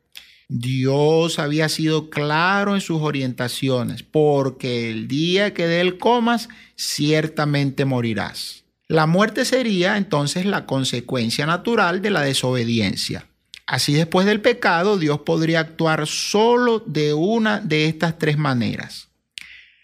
Dios 0.46 1.38
había 1.38 1.70
sido 1.70 2.10
claro 2.10 2.74
en 2.74 2.82
sus 2.82 3.00
orientaciones, 3.00 4.02
porque 4.02 4.90
el 4.90 5.08
día 5.08 5.54
que 5.54 5.66
de 5.66 5.80
él 5.80 5.96
comas, 5.96 6.50
ciertamente 6.76 7.86
morirás. 7.86 8.64
La 8.88 9.06
muerte 9.06 9.46
sería 9.46 9.96
entonces 9.96 10.44
la 10.44 10.66
consecuencia 10.66 11.46
natural 11.46 12.02
de 12.02 12.10
la 12.10 12.20
desobediencia. 12.20 13.26
Así 13.66 13.94
después 13.94 14.26
del 14.26 14.42
pecado, 14.42 14.98
Dios 14.98 15.20
podría 15.20 15.60
actuar 15.60 16.06
solo 16.06 16.80
de 16.80 17.14
una 17.14 17.58
de 17.58 17.86
estas 17.86 18.18
tres 18.18 18.36
maneras. 18.36 19.08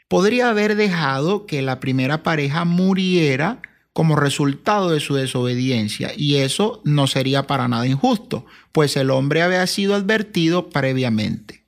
Podría 0.09 0.51
haber 0.51 0.77
dejado 0.77 1.47
que 1.47 1.63
la 1.63 1.81
primera 1.81 2.23
pareja 2.23 2.67
muriera 2.67 3.63
como 3.99 4.15
resultado 4.15 4.91
de 4.91 5.01
su 5.01 5.17
desobediencia 5.17 6.13
y 6.17 6.37
eso 6.37 6.81
no 6.85 7.09
sería 7.09 7.49
para 7.49 7.67
nada 7.67 7.85
injusto, 7.85 8.47
pues 8.71 8.97
el 8.97 9.11
hombre 9.11 9.43
había 9.43 9.67
sido 9.67 9.97
advertido 9.97 10.71
previamente. 10.71 11.65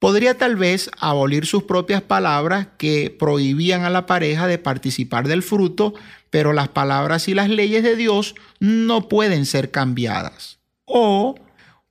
Podría 0.00 0.36
tal 0.36 0.56
vez 0.56 0.90
abolir 0.98 1.46
sus 1.46 1.62
propias 1.62 2.02
palabras 2.02 2.66
que 2.76 3.14
prohibían 3.16 3.84
a 3.84 3.90
la 3.90 4.04
pareja 4.04 4.48
de 4.48 4.58
participar 4.58 5.28
del 5.28 5.44
fruto, 5.44 5.94
pero 6.28 6.52
las 6.52 6.70
palabras 6.70 7.28
y 7.28 7.34
las 7.34 7.48
leyes 7.48 7.84
de 7.84 7.94
Dios 7.94 8.34
no 8.58 9.08
pueden 9.08 9.46
ser 9.46 9.70
cambiadas 9.70 10.58
o 10.86 11.36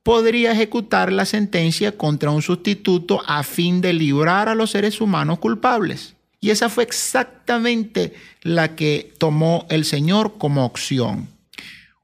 podría 0.02 0.52
ejecutar 0.52 1.10
la 1.10 1.24
sentencia 1.24 1.96
contra 1.96 2.30
un 2.32 2.42
sustituto 2.42 3.22
a 3.26 3.42
fin 3.42 3.80
de 3.80 3.94
librar 3.94 4.50
a 4.50 4.54
los 4.54 4.72
seres 4.72 5.00
humanos 5.00 5.38
culpables. 5.38 6.16
Y 6.44 6.50
esa 6.50 6.68
fue 6.68 6.84
exactamente 6.84 8.12
la 8.42 8.76
que 8.76 9.14
tomó 9.16 9.64
el 9.70 9.86
Señor 9.86 10.36
como 10.36 10.66
opción. 10.66 11.30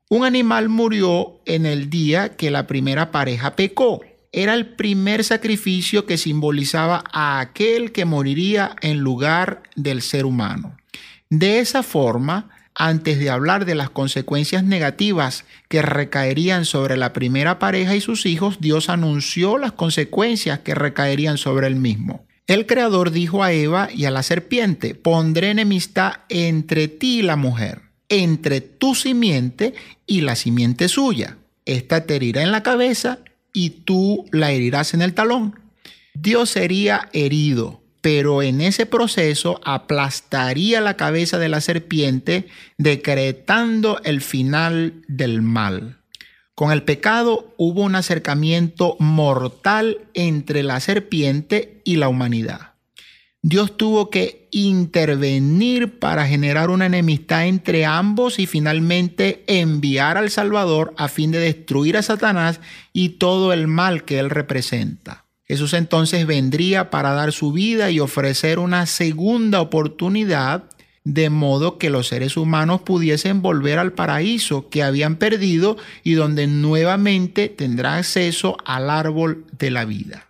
Un 0.08 0.24
animal 0.24 0.70
murió 0.70 1.42
en 1.44 1.66
el 1.66 1.90
día 1.90 2.38
que 2.38 2.50
la 2.50 2.66
primera 2.66 3.10
pareja 3.10 3.54
pecó. 3.54 4.00
Era 4.32 4.54
el 4.54 4.76
primer 4.76 5.24
sacrificio 5.24 6.06
que 6.06 6.16
simbolizaba 6.16 7.04
a 7.12 7.40
aquel 7.40 7.92
que 7.92 8.06
moriría 8.06 8.76
en 8.80 9.00
lugar 9.00 9.62
del 9.76 10.00
ser 10.00 10.24
humano. 10.24 10.74
De 11.28 11.58
esa 11.58 11.82
forma, 11.82 12.48
antes 12.74 13.18
de 13.18 13.28
hablar 13.28 13.66
de 13.66 13.74
las 13.74 13.90
consecuencias 13.90 14.64
negativas 14.64 15.44
que 15.68 15.82
recaerían 15.82 16.64
sobre 16.64 16.96
la 16.96 17.12
primera 17.12 17.58
pareja 17.58 17.94
y 17.94 18.00
sus 18.00 18.24
hijos, 18.24 18.58
Dios 18.58 18.88
anunció 18.88 19.58
las 19.58 19.72
consecuencias 19.72 20.60
que 20.60 20.74
recaerían 20.74 21.36
sobre 21.36 21.66
él 21.66 21.76
mismo. 21.76 22.24
El 22.46 22.66
Creador 22.66 23.10
dijo 23.10 23.44
a 23.44 23.52
Eva 23.52 23.88
y 23.94 24.06
a 24.06 24.10
la 24.10 24.22
serpiente, 24.22 24.94
pondré 24.94 25.50
enemistad 25.50 26.14
entre 26.28 26.88
ti 26.88 27.20
y 27.20 27.22
la 27.22 27.36
mujer, 27.36 27.82
entre 28.08 28.60
tu 28.60 28.94
simiente 28.94 29.74
y 30.06 30.22
la 30.22 30.34
simiente 30.34 30.88
suya. 30.88 31.38
Esta 31.64 32.06
te 32.06 32.16
herirá 32.16 32.42
en 32.42 32.50
la 32.50 32.62
cabeza 32.62 33.18
y 33.52 33.70
tú 33.70 34.26
la 34.32 34.50
herirás 34.50 34.94
en 34.94 35.02
el 35.02 35.14
talón. 35.14 35.60
Dios 36.14 36.50
sería 36.50 37.08
herido, 37.12 37.80
pero 38.00 38.42
en 38.42 38.60
ese 38.60 38.86
proceso 38.86 39.60
aplastaría 39.64 40.80
la 40.80 40.96
cabeza 40.96 41.38
de 41.38 41.48
la 41.48 41.60
serpiente, 41.60 42.48
decretando 42.78 44.00
el 44.02 44.20
final 44.20 45.04
del 45.06 45.42
mal. 45.42 45.99
Con 46.60 46.72
el 46.72 46.82
pecado 46.82 47.54
hubo 47.56 47.80
un 47.80 47.94
acercamiento 47.94 48.94
mortal 48.98 49.96
entre 50.12 50.62
la 50.62 50.78
serpiente 50.80 51.80
y 51.86 51.96
la 51.96 52.10
humanidad. 52.10 52.74
Dios 53.40 53.78
tuvo 53.78 54.10
que 54.10 54.46
intervenir 54.50 55.98
para 55.98 56.26
generar 56.26 56.68
una 56.68 56.84
enemistad 56.84 57.46
entre 57.46 57.86
ambos 57.86 58.38
y 58.38 58.44
finalmente 58.44 59.42
enviar 59.46 60.18
al 60.18 60.28
Salvador 60.28 60.92
a 60.98 61.08
fin 61.08 61.30
de 61.30 61.38
destruir 61.38 61.96
a 61.96 62.02
Satanás 62.02 62.60
y 62.92 63.08
todo 63.16 63.54
el 63.54 63.66
mal 63.66 64.04
que 64.04 64.18
él 64.18 64.28
representa. 64.28 65.24
Jesús 65.44 65.72
entonces 65.72 66.26
vendría 66.26 66.90
para 66.90 67.12
dar 67.12 67.32
su 67.32 67.52
vida 67.52 67.90
y 67.90 68.00
ofrecer 68.00 68.58
una 68.58 68.84
segunda 68.84 69.62
oportunidad 69.62 70.64
de 71.04 71.30
modo 71.30 71.78
que 71.78 71.90
los 71.90 72.08
seres 72.08 72.36
humanos 72.36 72.82
pudiesen 72.82 73.42
volver 73.42 73.78
al 73.78 73.92
paraíso 73.92 74.68
que 74.68 74.82
habían 74.82 75.16
perdido 75.16 75.76
y 76.04 76.12
donde 76.12 76.46
nuevamente 76.46 77.48
tendrá 77.48 77.96
acceso 77.96 78.56
al 78.64 78.90
árbol 78.90 79.46
de 79.58 79.70
la 79.70 79.84
vida. 79.84 80.28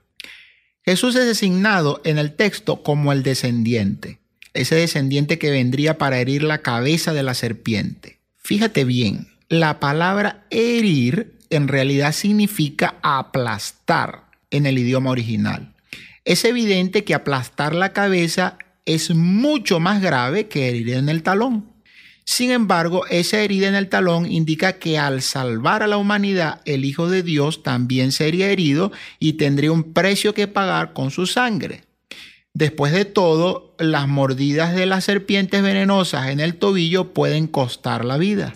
Jesús 0.84 1.16
es 1.16 1.26
designado 1.26 2.00
en 2.04 2.18
el 2.18 2.34
texto 2.34 2.82
como 2.82 3.12
el 3.12 3.22
descendiente, 3.22 4.18
ese 4.54 4.76
descendiente 4.76 5.38
que 5.38 5.50
vendría 5.50 5.98
para 5.98 6.18
herir 6.18 6.42
la 6.42 6.58
cabeza 6.58 7.12
de 7.12 7.22
la 7.22 7.34
serpiente. 7.34 8.18
Fíjate 8.36 8.84
bien, 8.84 9.28
la 9.48 9.80
palabra 9.80 10.46
herir 10.50 11.34
en 11.50 11.68
realidad 11.68 12.12
significa 12.12 12.96
aplastar 13.02 14.24
en 14.50 14.66
el 14.66 14.78
idioma 14.78 15.10
original. 15.10 15.74
Es 16.24 16.44
evidente 16.44 17.04
que 17.04 17.14
aplastar 17.14 17.74
la 17.74 17.92
cabeza 17.92 18.58
es 18.94 19.14
mucho 19.14 19.80
más 19.80 20.02
grave 20.02 20.48
que 20.48 20.68
herir 20.68 20.90
en 20.90 21.08
el 21.08 21.22
talón. 21.22 21.66
Sin 22.24 22.50
embargo, 22.50 23.06
esa 23.10 23.40
herida 23.40 23.66
en 23.68 23.74
el 23.74 23.88
talón 23.88 24.30
indica 24.30 24.74
que 24.74 24.98
al 24.98 25.20
salvar 25.20 25.82
a 25.82 25.86
la 25.86 25.96
humanidad, 25.96 26.60
el 26.64 26.84
Hijo 26.84 27.08
de 27.08 27.22
Dios 27.22 27.62
también 27.62 28.12
sería 28.12 28.50
herido 28.50 28.92
y 29.18 29.32
tendría 29.32 29.72
un 29.72 29.92
precio 29.92 30.32
que 30.34 30.46
pagar 30.46 30.92
con 30.92 31.10
su 31.10 31.26
sangre. 31.26 31.82
Después 32.54 32.92
de 32.92 33.04
todo, 33.04 33.74
las 33.78 34.06
mordidas 34.08 34.74
de 34.74 34.86
las 34.86 35.04
serpientes 35.04 35.62
venenosas 35.62 36.28
en 36.28 36.40
el 36.40 36.54
tobillo 36.54 37.12
pueden 37.12 37.46
costar 37.46 38.04
la 38.04 38.16
vida. 38.16 38.54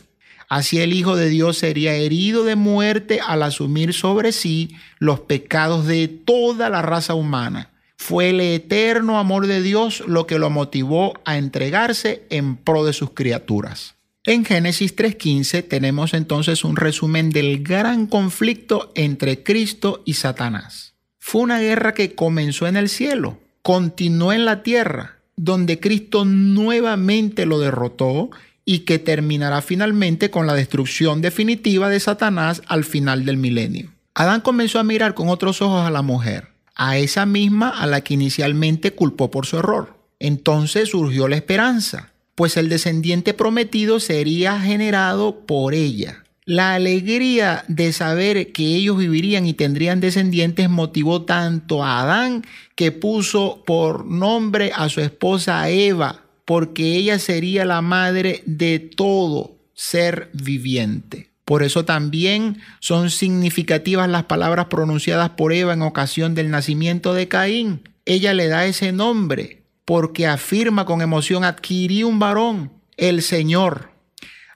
Así 0.48 0.80
el 0.80 0.92
Hijo 0.92 1.16
de 1.16 1.28
Dios 1.28 1.58
sería 1.58 1.94
herido 1.94 2.44
de 2.44 2.54
muerte 2.54 3.20
al 3.26 3.42
asumir 3.42 3.92
sobre 3.92 4.32
sí 4.32 4.76
los 4.98 5.20
pecados 5.20 5.86
de 5.86 6.06
toda 6.06 6.70
la 6.70 6.82
raza 6.82 7.14
humana. 7.14 7.73
Fue 8.06 8.28
el 8.28 8.40
eterno 8.42 9.18
amor 9.18 9.46
de 9.46 9.62
Dios 9.62 10.04
lo 10.06 10.26
que 10.26 10.38
lo 10.38 10.50
motivó 10.50 11.14
a 11.24 11.38
entregarse 11.38 12.26
en 12.28 12.56
pro 12.56 12.84
de 12.84 12.92
sus 12.92 13.12
criaturas. 13.12 13.94
En 14.24 14.44
Génesis 14.44 14.94
3.15 14.94 15.66
tenemos 15.66 16.12
entonces 16.12 16.64
un 16.64 16.76
resumen 16.76 17.30
del 17.30 17.62
gran 17.62 18.06
conflicto 18.06 18.92
entre 18.94 19.42
Cristo 19.42 20.02
y 20.04 20.12
Satanás. 20.12 20.92
Fue 21.18 21.40
una 21.40 21.60
guerra 21.60 21.94
que 21.94 22.14
comenzó 22.14 22.66
en 22.66 22.76
el 22.76 22.90
cielo, 22.90 23.38
continuó 23.62 24.34
en 24.34 24.44
la 24.44 24.62
tierra, 24.62 25.20
donde 25.36 25.80
Cristo 25.80 26.26
nuevamente 26.26 27.46
lo 27.46 27.58
derrotó 27.58 28.28
y 28.66 28.80
que 28.80 28.98
terminará 28.98 29.62
finalmente 29.62 30.30
con 30.30 30.46
la 30.46 30.52
destrucción 30.52 31.22
definitiva 31.22 31.88
de 31.88 32.00
Satanás 32.00 32.60
al 32.66 32.84
final 32.84 33.24
del 33.24 33.38
milenio. 33.38 33.94
Adán 34.12 34.42
comenzó 34.42 34.78
a 34.78 34.84
mirar 34.84 35.14
con 35.14 35.30
otros 35.30 35.62
ojos 35.62 35.86
a 35.86 35.90
la 35.90 36.02
mujer, 36.02 36.53
a 36.74 36.98
esa 36.98 37.26
misma 37.26 37.68
a 37.68 37.86
la 37.86 38.02
que 38.02 38.14
inicialmente 38.14 38.92
culpó 38.92 39.30
por 39.30 39.46
su 39.46 39.58
error. 39.58 39.96
Entonces 40.18 40.90
surgió 40.90 41.28
la 41.28 41.36
esperanza, 41.36 42.12
pues 42.34 42.56
el 42.56 42.68
descendiente 42.68 43.34
prometido 43.34 44.00
sería 44.00 44.60
generado 44.60 45.40
por 45.46 45.74
ella. 45.74 46.24
La 46.46 46.74
alegría 46.74 47.64
de 47.68 47.92
saber 47.92 48.52
que 48.52 48.76
ellos 48.76 48.98
vivirían 48.98 49.46
y 49.46 49.54
tendrían 49.54 50.00
descendientes 50.00 50.68
motivó 50.68 51.22
tanto 51.22 51.82
a 51.82 52.02
Adán 52.02 52.44
que 52.74 52.92
puso 52.92 53.62
por 53.66 54.04
nombre 54.04 54.70
a 54.74 54.90
su 54.90 55.00
esposa 55.00 55.70
Eva, 55.70 56.22
porque 56.44 56.96
ella 56.96 57.18
sería 57.18 57.64
la 57.64 57.80
madre 57.80 58.42
de 58.44 58.78
todo 58.78 59.56
ser 59.72 60.28
viviente. 60.34 61.33
Por 61.44 61.62
eso 61.62 61.84
también 61.84 62.60
son 62.80 63.10
significativas 63.10 64.08
las 64.08 64.24
palabras 64.24 64.66
pronunciadas 64.66 65.30
por 65.30 65.52
Eva 65.52 65.74
en 65.74 65.82
ocasión 65.82 66.34
del 66.34 66.50
nacimiento 66.50 67.12
de 67.12 67.28
Caín. 67.28 67.88
Ella 68.06 68.32
le 68.32 68.48
da 68.48 68.64
ese 68.64 68.92
nombre 68.92 69.62
porque 69.84 70.26
afirma 70.26 70.86
con 70.86 71.02
emoción, 71.02 71.44
adquirí 71.44 72.02
un 72.02 72.18
varón, 72.18 72.72
el 72.96 73.22
Señor. 73.22 73.90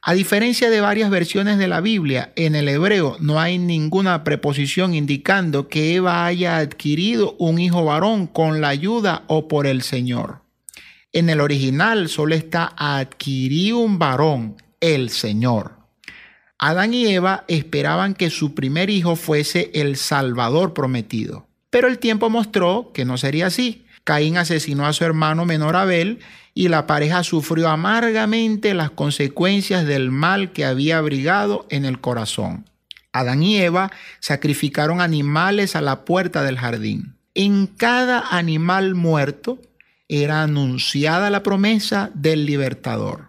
A 0.00 0.14
diferencia 0.14 0.71
de 0.71 0.80
varias 0.80 1.11
versiones 1.11 1.59
de 1.59 1.68
la 1.68 1.80
Biblia, 1.80 2.33
en 2.37 2.54
el 2.54 2.68
hebreo 2.68 3.16
no 3.21 3.40
hay 3.40 3.59
ninguna 3.59 4.25
preposición 4.25 4.95
indicando 4.95 5.68
que 5.68 5.97
Eva 5.97 6.25
haya 6.25 6.57
adquirido 6.57 7.37
un 7.38 7.59
hijo 7.59 7.85
varón 7.85 8.26
con 8.26 8.61
la 8.62 8.68
ayuda 8.68 9.25
o 9.26 9.49
por 9.49 9.66
el 9.66 9.83
Señor. 9.83 10.40
En 11.12 11.28
el 11.28 11.40
original 11.40 12.09
solo 12.09 12.35
está 12.35 12.73
adquirir 12.76 13.75
un 13.75 13.99
varón, 13.99 14.57
el 14.80 15.11
Señor. 15.11 15.77
Adán 16.59 16.93
y 16.93 17.07
Eva 17.07 17.45
esperaban 17.47 18.15
que 18.15 18.31
su 18.31 18.55
primer 18.55 18.91
hijo 18.91 19.15
fuese 19.15 19.71
el 19.75 19.97
Salvador 19.97 20.75
prometido. 20.75 21.47
Pero 21.71 21.87
el 21.87 21.99
tiempo 21.99 22.31
mostró 22.31 22.91
que 22.93 23.05
no 23.05 23.17
sería 23.17 23.47
así. 23.47 23.85
Caín 24.03 24.37
asesinó 24.37 24.87
a 24.87 24.93
su 24.93 25.05
hermano 25.05 25.45
menor 25.45 25.77
Abel 25.77 26.19
y 26.55 26.69
la 26.69 26.87
pareja 26.87 27.23
sufrió 27.23 27.69
amargamente 27.69 28.75
las 28.75 28.91
consecuencias 28.91 29.87
del 29.87 30.11
mal 30.11 30.53
que 30.53 30.65
había 30.65 30.99
abrigado 30.99 31.67
en 31.71 31.85
el 31.85 32.00
corazón. 32.00 32.65
Adán 33.12 33.43
y 33.43 33.59
Eva 33.59 33.93
sacrificaron 34.19 35.00
animales 35.00 35.77
a 35.77 35.81
la 35.81 36.05
puerta 36.05 36.43
del 36.43 36.59
jardín. 36.59 37.15
En 37.35 37.67
cada 37.69 38.37
animal 38.37 38.95
muerto 38.97 39.61
era 40.09 40.43
anunciada 40.43 41.31
la 41.31 41.43
promesa 41.43 42.11
del 42.15 42.47
libertador. 42.47 43.29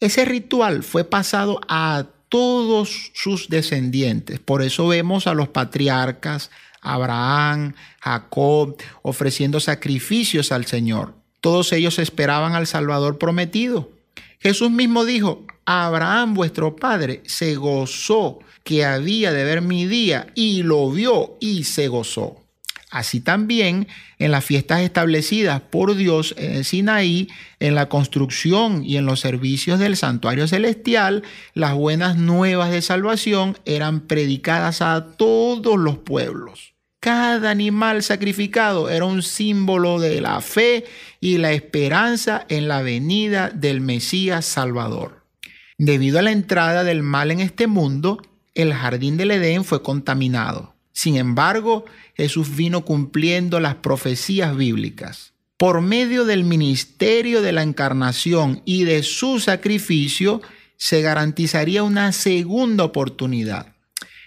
Ese 0.00 0.24
ritual 0.24 0.82
fue 0.82 1.04
pasado 1.04 1.60
a 1.68 2.06
todos 2.28 3.10
sus 3.14 3.48
descendientes. 3.48 4.40
Por 4.40 4.62
eso 4.62 4.88
vemos 4.88 5.26
a 5.26 5.34
los 5.34 5.48
patriarcas, 5.48 6.50
Abraham, 6.80 7.74
Jacob, 8.00 8.76
ofreciendo 9.02 9.60
sacrificios 9.60 10.52
al 10.52 10.66
Señor. 10.66 11.14
Todos 11.40 11.72
ellos 11.72 11.98
esperaban 11.98 12.54
al 12.54 12.66
Salvador 12.66 13.18
prometido. 13.18 13.90
Jesús 14.38 14.70
mismo 14.70 15.04
dijo, 15.04 15.44
Abraham 15.64 16.34
vuestro 16.34 16.76
padre 16.76 17.22
se 17.26 17.56
gozó 17.56 18.38
que 18.62 18.84
había 18.84 19.32
de 19.32 19.44
ver 19.44 19.62
mi 19.62 19.86
día 19.86 20.28
y 20.34 20.62
lo 20.62 20.90
vio 20.90 21.36
y 21.40 21.64
se 21.64 21.88
gozó. 21.88 22.45
Así 22.90 23.20
también 23.20 23.88
en 24.18 24.30
las 24.30 24.44
fiestas 24.44 24.80
establecidas 24.80 25.60
por 25.60 25.96
Dios 25.96 26.34
en 26.38 26.52
el 26.52 26.64
Sinaí, 26.64 27.28
en 27.58 27.74
la 27.74 27.88
construcción 27.88 28.84
y 28.84 28.96
en 28.96 29.06
los 29.06 29.20
servicios 29.20 29.80
del 29.80 29.96
santuario 29.96 30.46
celestial, 30.46 31.24
las 31.54 31.74
buenas 31.74 32.16
nuevas 32.16 32.70
de 32.70 32.82
salvación 32.82 33.58
eran 33.64 34.00
predicadas 34.00 34.82
a 34.82 35.16
todos 35.16 35.78
los 35.78 35.98
pueblos. 35.98 36.74
Cada 37.00 37.50
animal 37.50 38.02
sacrificado 38.02 38.88
era 38.88 39.04
un 39.04 39.22
símbolo 39.22 39.98
de 39.98 40.20
la 40.20 40.40
fe 40.40 40.84
y 41.20 41.38
la 41.38 41.52
esperanza 41.52 42.46
en 42.48 42.68
la 42.68 42.82
venida 42.82 43.50
del 43.50 43.80
Mesías 43.80 44.44
Salvador. 44.44 45.24
Debido 45.76 46.20
a 46.20 46.22
la 46.22 46.30
entrada 46.30 46.84
del 46.84 47.02
mal 47.02 47.30
en 47.30 47.40
este 47.40 47.66
mundo, 47.66 48.22
el 48.54 48.72
jardín 48.72 49.16
del 49.16 49.32
Edén 49.32 49.64
fue 49.64 49.82
contaminado. 49.82 50.75
Sin 50.96 51.18
embargo, 51.18 51.84
Jesús 52.14 52.56
vino 52.56 52.86
cumpliendo 52.86 53.60
las 53.60 53.74
profecías 53.74 54.56
bíblicas. 54.56 55.34
Por 55.58 55.82
medio 55.82 56.24
del 56.24 56.42
ministerio 56.42 57.42
de 57.42 57.52
la 57.52 57.62
encarnación 57.62 58.62
y 58.64 58.84
de 58.84 59.02
su 59.02 59.38
sacrificio, 59.38 60.40
se 60.78 61.02
garantizaría 61.02 61.82
una 61.82 62.12
segunda 62.12 62.84
oportunidad. 62.84 63.74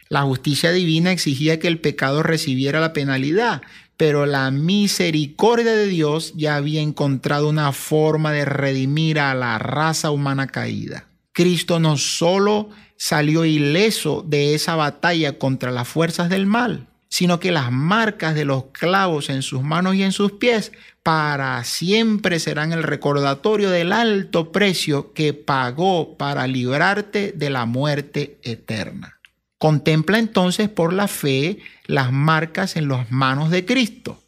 La 0.09 0.21
justicia 0.21 0.71
divina 0.71 1.11
exigía 1.11 1.57
que 1.57 1.67
el 1.67 1.81
pecado 1.81 2.21
recibiera 2.21 2.79
la 2.79 2.93
penalidad, 2.93 3.63
pero 3.97 4.27
la 4.27 4.51
misericordia 4.51 5.71
de 5.71 5.87
Dios 5.87 6.33
ya 6.35 6.55
había 6.55 6.81
encontrado 6.81 7.49
una 7.49 7.71
forma 7.71 8.31
de 8.31 8.45
redimir 8.45 9.19
a 9.19 9.33
la 9.33 9.57
raza 9.57 10.11
humana 10.11 10.45
caída. 10.45 11.08
Cristo 11.33 11.79
no 11.79 11.97
solo 11.97 12.69
salió 12.97 13.45
ileso 13.45 14.23
de 14.27 14.53
esa 14.53 14.75
batalla 14.75 15.39
contra 15.39 15.71
las 15.71 15.87
fuerzas 15.87 16.29
del 16.29 16.45
mal, 16.45 16.87
sino 17.07 17.39
que 17.39 17.51
las 17.51 17.71
marcas 17.71 18.35
de 18.35 18.45
los 18.45 18.65
clavos 18.71 19.29
en 19.29 19.41
sus 19.41 19.63
manos 19.63 19.95
y 19.95 20.03
en 20.03 20.11
sus 20.11 20.33
pies 20.33 20.71
para 21.01 21.63
siempre 21.63 22.39
serán 22.39 22.71
el 22.71 22.83
recordatorio 22.83 23.69
del 23.69 23.93
alto 23.93 24.51
precio 24.51 25.13
que 25.13 25.33
pagó 25.33 26.17
para 26.17 26.45
librarte 26.45 27.31
de 27.35 27.49
la 27.49 27.65
muerte 27.65 28.37
eterna. 28.43 29.19
Contempla 29.57 30.19
entonces 30.19 30.69
por 30.69 30.93
la 30.93 31.07
fe 31.07 31.59
las 31.85 32.11
marcas 32.11 32.75
en 32.75 32.87
las 32.87 33.11
manos 33.11 33.49
de 33.49 33.65
Cristo. 33.65 34.21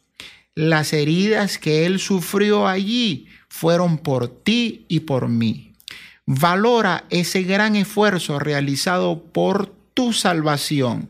Las 0.54 0.92
heridas 0.92 1.58
que 1.58 1.86
Él 1.86 1.98
sufrió 1.98 2.66
allí 2.66 3.28
fueron 3.48 3.98
por 3.98 4.28
ti 4.28 4.84
y 4.88 5.00
por 5.00 5.28
mí. 5.28 5.71
Valora 6.26 7.04
ese 7.10 7.42
gran 7.42 7.76
esfuerzo 7.76 8.38
realizado 8.38 9.22
por 9.24 9.74
tu 9.94 10.12
salvación 10.12 11.08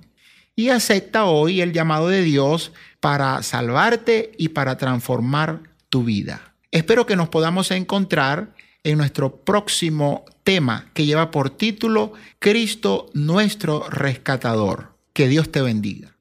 y 0.57 0.71
acepta 0.71 1.25
hoy 1.25 1.61
el 1.61 1.73
llamado 1.73 2.09
de 2.09 2.23
Dios 2.23 2.73
para 3.01 3.43
salvarte 3.43 4.33
y 4.39 4.49
para 4.49 4.77
transformar 4.77 5.61
tu 5.89 6.05
vida. 6.05 6.55
Espero 6.71 7.05
que 7.05 7.17
nos 7.17 7.29
podamos 7.29 7.71
encontrar 7.71 8.55
en 8.85 8.99
nuestro 8.99 9.37
próximo 9.37 10.25
tema 10.45 10.91
que 10.95 11.05
lleva 11.07 11.31
por 11.31 11.51
título 11.51 12.15
Cristo 12.39 13.11
nuestro 13.13 13.89
rescatador. 13.89 14.93
Que 15.13 15.29
Dios 15.29 15.53
te 15.53 15.61
bendiga. 15.61 16.11